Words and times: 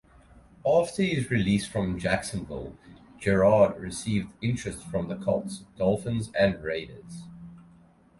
After 0.65 1.03
his 1.03 1.29
release 1.29 1.67
from 1.67 1.99
Jacksonville, 1.99 2.75
Garrard 3.19 3.79
received 3.79 4.33
interest 4.41 4.81
from 4.85 5.09
the 5.09 5.15
Colts, 5.15 5.59
Dolphins 5.77 6.31
and 6.33 6.59
Raiders. 6.63 7.25